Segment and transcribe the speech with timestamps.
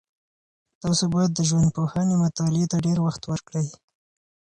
[0.81, 3.67] تاسو باید د ژوندپوهنې مطالعې ته ډېر وخت ورکړئ.